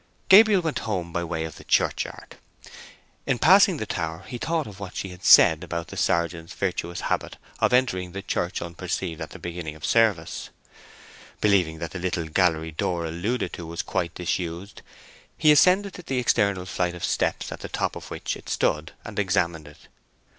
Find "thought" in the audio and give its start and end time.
4.39-4.65